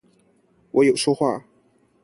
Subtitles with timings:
[0.71, 1.45] 我有說話